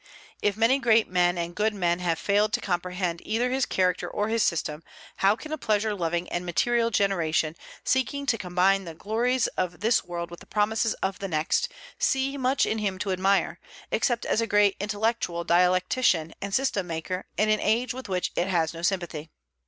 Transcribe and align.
If 0.41 0.57
many 0.57 0.79
great 0.79 1.07
men 1.07 1.37
and 1.37 1.53
good 1.53 1.75
men 1.75 1.99
have 1.99 2.17
failed 2.17 2.53
to 2.53 2.59
comprehend 2.59 3.21
either 3.23 3.51
his 3.51 3.67
character 3.67 4.09
or 4.09 4.29
his 4.29 4.41
system, 4.41 4.81
how 5.17 5.35
can 5.35 5.51
a 5.51 5.59
pleasure 5.59 5.93
loving 5.93 6.27
and 6.29 6.43
material 6.43 6.89
generation, 6.89 7.55
seeking 7.83 8.25
to 8.25 8.37
combine 8.39 8.85
the 8.85 8.95
glories 8.95 9.45
of 9.57 9.81
this 9.81 10.03
world 10.03 10.31
with 10.31 10.39
the 10.39 10.47
promises 10.47 10.95
of 11.03 11.19
the 11.19 11.27
next, 11.27 11.71
see 11.99 12.35
much 12.35 12.65
in 12.65 12.79
him 12.79 12.97
to 12.97 13.11
admire, 13.11 13.59
except 13.91 14.25
as 14.25 14.41
a 14.41 14.47
great 14.47 14.75
intellectual 14.79 15.43
dialectician 15.43 16.33
and 16.41 16.55
system 16.55 16.87
maker 16.87 17.27
in 17.37 17.49
an 17.51 17.59
age 17.59 17.93
with 17.93 18.09
which 18.09 18.31
it 18.35 18.47
has 18.47 18.73
no 18.73 18.81
sympathy? 18.81 19.29